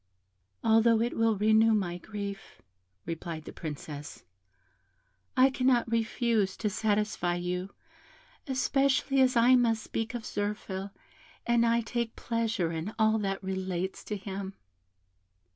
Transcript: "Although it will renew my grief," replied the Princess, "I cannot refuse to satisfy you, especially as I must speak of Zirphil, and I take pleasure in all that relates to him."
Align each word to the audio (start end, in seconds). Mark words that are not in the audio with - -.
"Although 0.63 0.99
it 0.99 1.15
will 1.15 1.37
renew 1.37 1.75
my 1.75 1.99
grief," 1.99 2.59
replied 3.05 3.45
the 3.45 3.53
Princess, 3.53 4.23
"I 5.37 5.51
cannot 5.51 5.91
refuse 5.91 6.57
to 6.57 6.71
satisfy 6.71 7.35
you, 7.35 7.75
especially 8.47 9.21
as 9.21 9.35
I 9.35 9.55
must 9.55 9.83
speak 9.83 10.15
of 10.15 10.25
Zirphil, 10.25 10.89
and 11.45 11.63
I 11.63 11.81
take 11.81 12.15
pleasure 12.15 12.71
in 12.71 12.95
all 12.97 13.19
that 13.19 13.43
relates 13.43 14.03
to 14.05 14.17
him." 14.17 14.55